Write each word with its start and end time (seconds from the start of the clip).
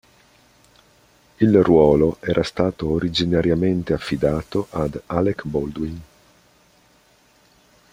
Il 1.37 1.61
ruolo 1.61 2.17
era 2.21 2.41
stato 2.41 2.89
originariamente 2.89 3.93
affidato 3.93 4.65
ad 4.71 4.99
Alec 5.05 5.43
Baldwin. 5.45 6.01